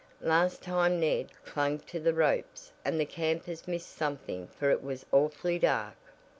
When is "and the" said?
2.83-3.05